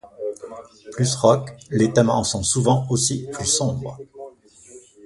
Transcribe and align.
Plus 0.93 1.13
rock, 1.13 1.51
les 1.69 1.93
thèmes 1.93 2.09
en 2.09 2.23
sont 2.23 2.41
souvent 2.41 2.87
aussi 2.89 3.27
plus 3.31 3.45
sombres. 3.45 3.99